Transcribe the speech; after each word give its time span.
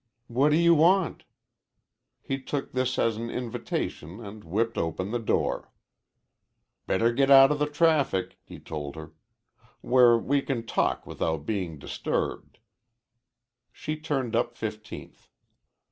"What 0.25 0.49
do 0.49 0.57
you 0.57 0.73
want?" 0.73 1.25
He 2.23 2.41
took 2.41 2.71
this 2.71 2.97
as 2.97 3.17
an 3.17 3.29
invitation 3.29 4.19
and 4.19 4.43
whipped 4.43 4.75
open 4.75 5.11
the 5.11 5.19
door. 5.19 5.71
"Better 6.87 7.13
get 7.13 7.29
out 7.29 7.51
of 7.51 7.59
the 7.59 7.69
traffic," 7.69 8.39
he 8.43 8.59
told 8.59 8.95
her. 8.95 9.11
"Where 9.81 10.17
we 10.17 10.41
can 10.41 10.65
talk 10.65 11.05
without 11.05 11.45
being 11.45 11.77
disturbed." 11.77 12.57
She 13.71 13.95
turned 13.95 14.35
up 14.35 14.57
Fifteenth. 14.57 15.29